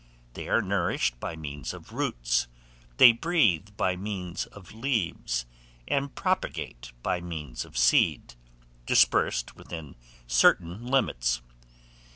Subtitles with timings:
[0.33, 2.47] They are nourished by means of roots;
[2.97, 5.45] they breathe by means of leaves;
[5.87, 8.33] and propagate by means of seed,
[8.87, 9.93] dispersed within
[10.25, 11.43] certain limits.